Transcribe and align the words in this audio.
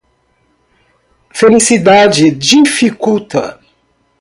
Felicidade 1.31 2.31
dificulta. 2.31 3.61